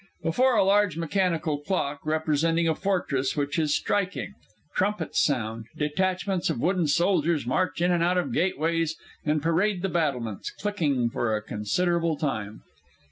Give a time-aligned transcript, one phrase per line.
[0.31, 4.33] __Before a large mechanical clock, representing a fortress, which is striking.
[4.75, 9.89] Trumpets sound, detachments of wooden soldiers march in and out of gateways, and parade the
[9.89, 12.63] battlements, clicking for a considerable time.